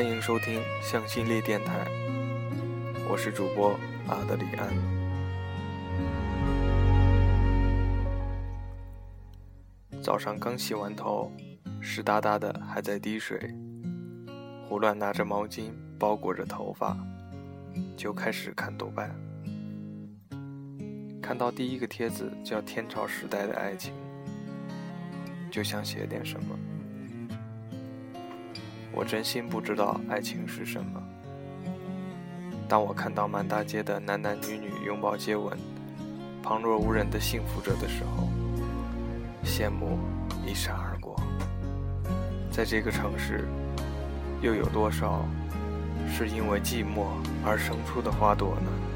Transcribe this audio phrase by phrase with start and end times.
[0.00, 1.86] 欢迎收听向心力电台，
[3.06, 3.78] 我是主播
[4.08, 4.72] 阿德里安。
[10.00, 11.30] 早上刚洗完头，
[11.82, 13.54] 湿哒哒的还在滴水，
[14.66, 16.96] 胡乱拿着毛巾包裹着头发，
[17.94, 19.14] 就开始看豆瓣。
[21.20, 23.92] 看到第一个帖子叫《天朝时代的爱情》，
[25.52, 26.58] 就想写点什么。
[28.92, 31.02] 我真心不知道爱情是什么。
[32.68, 35.56] 当我看到满大街的男男女女拥抱接吻，
[36.42, 38.28] 旁若无人的幸福着的时候，
[39.44, 39.98] 羡慕
[40.46, 41.20] 一闪而过。
[42.50, 43.48] 在这个城市，
[44.40, 45.24] 又有多少
[46.08, 47.06] 是因为寂寞
[47.44, 48.89] 而生出的花朵呢？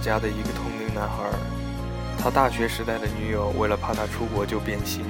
[0.00, 1.30] 家的一个同龄男孩，
[2.18, 5.04] 他大学时代的女友为了怕他出国就变心，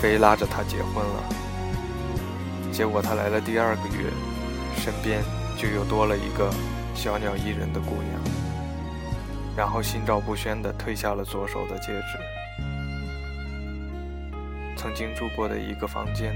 [0.00, 1.24] 非拉着他结婚了。
[2.72, 4.10] 结果他来了第二个月，
[4.76, 5.22] 身边
[5.56, 6.50] 就又多了一个
[6.94, 8.20] 小鸟依人的姑娘，
[9.56, 12.18] 然后心照不宣地褪下了左手的戒指。
[14.76, 16.34] 曾经住过的一个房间，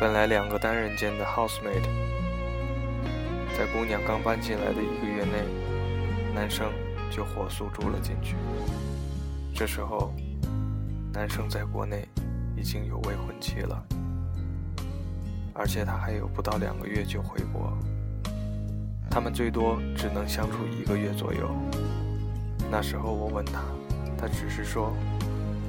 [0.00, 1.88] 本来两个单人间的 housemate，
[3.56, 5.69] 在姑娘刚搬进来的一个月内。
[6.34, 6.72] 男生
[7.10, 8.36] 就火速住了进去。
[9.54, 10.12] 这时候，
[11.12, 12.08] 男生在国内
[12.56, 13.84] 已经有未婚妻了，
[15.52, 17.76] 而且他还有不到两个月就回国。
[19.10, 21.50] 他们最多只能相处一个月左右。
[22.70, 23.62] 那时候我问他，
[24.16, 24.94] 他只是说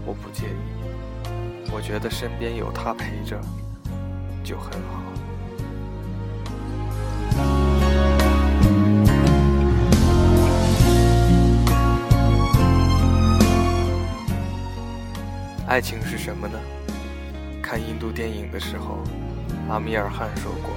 [0.06, 3.42] 我不介意，我觉得身边有他陪着
[4.44, 5.11] 就很好。
[15.72, 16.60] 爱情是什么呢？
[17.64, 19.02] 看印度电影的时候，
[19.70, 20.70] 阿米尔汗说过：“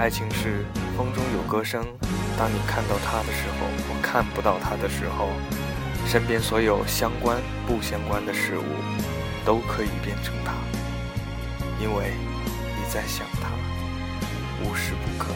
[0.00, 0.64] 爱情是
[0.96, 1.84] 风中有歌声，
[2.38, 5.28] 当你看到它的时候，或看不到它的时候，
[6.06, 7.36] 身边所有相关
[7.66, 8.64] 不相关的事物
[9.44, 10.54] 都可以变成它，
[11.78, 12.14] 因为
[12.74, 13.50] 你在想它，
[14.64, 15.34] 无时不刻。”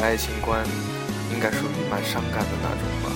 [0.00, 0.64] 爱情观
[1.32, 3.10] 应该属于蛮伤感的那种吧。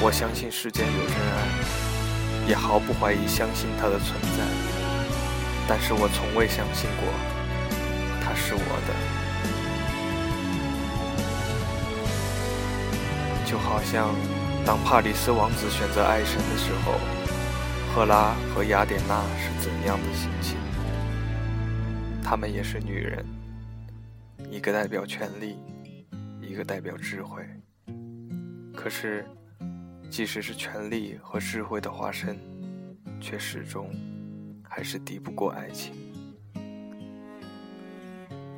[0.00, 4.44] 我相信世间有真爱，也毫不怀疑相信它的存在。
[5.68, 7.08] 但是我从未相信过，
[8.22, 8.94] 它是我的。
[13.44, 14.14] 就好像
[14.64, 17.00] 当帕里斯王子选择爱神的时候，
[17.94, 20.56] 赫拉和雅典娜是怎样的心情？
[22.22, 23.24] 她们也是女人。
[24.48, 25.58] 一个代表权力，
[26.40, 27.44] 一个代表智慧。
[28.74, 29.26] 可是，
[30.08, 32.38] 即使是权力和智慧的化身，
[33.20, 33.90] 却始终
[34.62, 35.94] 还是敌不过爱情。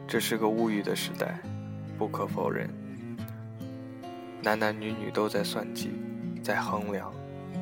[0.07, 1.41] 这是个物欲的时代，
[1.97, 2.69] 不可否认。
[4.43, 5.91] 男男女女都在算计，
[6.43, 7.13] 在衡量，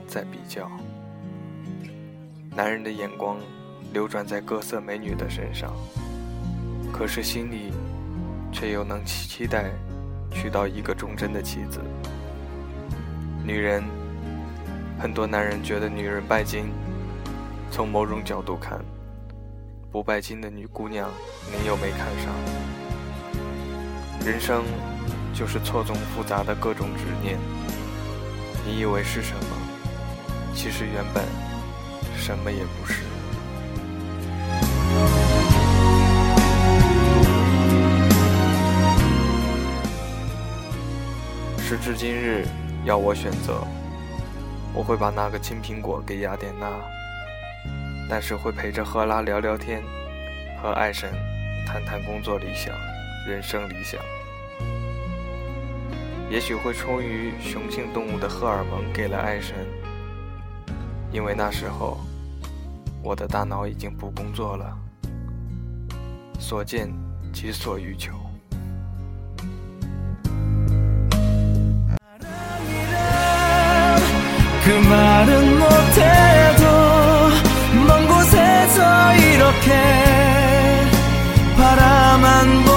[0.06, 0.70] 在比较。
[2.54, 3.38] 男人的眼光
[3.92, 5.72] 流转在各色美女的身上，
[6.92, 7.72] 可是心里。
[8.58, 9.70] 却又能期待
[10.32, 11.78] 娶到一个忠贞的妻子。
[13.44, 13.84] 女人，
[14.98, 16.72] 很多男人觉得女人拜金。
[17.70, 18.82] 从某种角度看，
[19.92, 21.10] 不拜金的女姑娘，
[21.52, 22.32] 你又没看上。
[24.24, 24.64] 人生
[25.34, 27.36] 就是错综复杂的各种执念。
[28.64, 29.56] 你以为是什么，
[30.54, 31.22] 其实原本
[32.16, 33.02] 什么也不是。
[41.68, 42.46] 时至今日，
[42.84, 43.66] 要我选择，
[44.72, 46.70] 我会把那个金苹果给雅典娜，
[48.08, 49.82] 但是会陪着赫拉聊聊天，
[50.62, 51.10] 和爱神
[51.66, 52.72] 谈谈工作理想、
[53.26, 54.00] 人生理想。
[56.30, 59.56] 也许会出于雄性动物的荷尔蒙给了爱神，
[61.10, 61.98] 因为那时候
[63.02, 64.78] 我的大脑已经不工作了，
[66.38, 66.88] 所见
[67.32, 68.12] 即所欲求。
[74.66, 76.64] 그 말은 못해도
[77.86, 79.70] 먼 곳에서 이렇게
[81.56, 82.75] 바라만 보